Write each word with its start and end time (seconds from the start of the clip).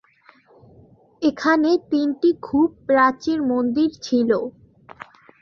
এখানে 1.21 1.69
তিনটি 1.91 2.29
খুব 2.41 2.67
প্রাচীন 2.87 3.37
মন্দির 3.51 3.89
ছিল। 4.01 4.29